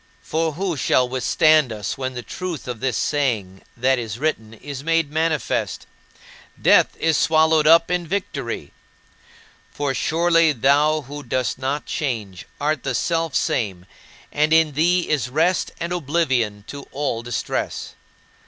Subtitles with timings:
[0.33, 4.83] "For who shall withstand us when the truth of this saying that is written is
[4.83, 5.85] made manifest:
[6.59, 8.71] "Death is swallowed up in victory"?
[9.71, 13.85] For surely thou, who dost not change, art the Selfsame,
[14.31, 17.93] and in thee is rest and oblivion to all distress.